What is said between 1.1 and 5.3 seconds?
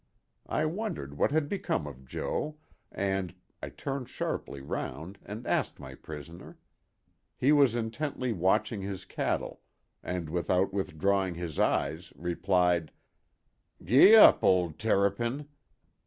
what had become of Jo., and—I turned sharply round